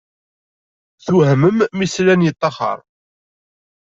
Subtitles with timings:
[1.05, 2.79] Twehhmen mi slan yeṭṭaxer.